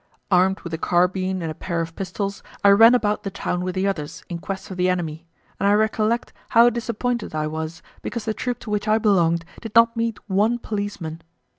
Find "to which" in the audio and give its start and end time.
8.61-8.87